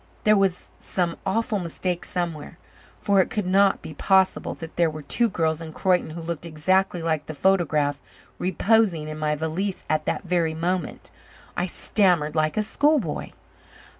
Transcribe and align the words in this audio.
There 0.23 0.35
was 0.35 0.71
some 0.79 1.15
awful 1.27 1.59
mistake 1.59 2.05
somewhere, 2.05 2.57
for 2.99 3.21
it 3.21 3.29
could 3.29 3.45
not 3.45 3.83
be 3.83 3.93
possible 3.93 4.55
that 4.55 4.75
there 4.75 4.89
were 4.89 5.03
two 5.03 5.29
girls 5.29 5.61
in 5.61 5.73
Croyden 5.73 6.09
who 6.09 6.23
looked 6.23 6.43
exactly 6.43 7.03
like 7.03 7.27
the 7.27 7.35
photograph 7.35 8.01
reposing 8.39 9.07
in 9.09 9.19
my 9.19 9.35
valise 9.35 9.83
at 9.87 10.05
that 10.07 10.23
very 10.23 10.55
moment. 10.55 11.11
I 11.55 11.67
stammered 11.67 12.35
like 12.35 12.57
a 12.57 12.63
schoolboy. 12.63 13.29